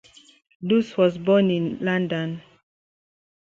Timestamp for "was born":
0.97-1.51